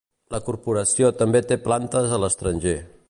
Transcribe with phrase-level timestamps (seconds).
[0.35, 2.77] La corporació també té plantes a l'estranger.